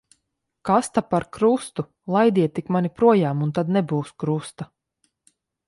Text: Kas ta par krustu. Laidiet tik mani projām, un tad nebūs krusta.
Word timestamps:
Kas 0.69 0.87
ta 0.95 1.03
par 1.11 1.27
krustu. 1.37 1.85
Laidiet 2.17 2.57
tik 2.57 2.73
mani 2.77 2.93
projām, 3.03 3.47
un 3.49 3.55
tad 3.61 3.73
nebūs 3.79 4.13
krusta. 4.25 4.71